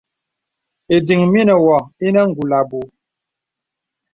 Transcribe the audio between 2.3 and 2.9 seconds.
kùl abùù.